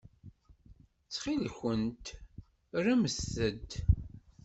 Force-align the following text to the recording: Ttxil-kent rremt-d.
Ttxil-kent 1.03 2.05
rremt-d. 2.83 3.71